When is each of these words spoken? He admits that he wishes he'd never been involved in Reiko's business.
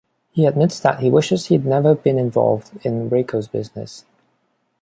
He 0.31 0.47
admits 0.47 0.79
that 0.79 1.01
he 1.01 1.11
wishes 1.11 1.45
he'd 1.45 1.63
never 1.63 1.93
been 1.93 2.17
involved 2.17 2.83
in 2.83 3.07
Reiko's 3.11 3.47
business. 3.47 4.03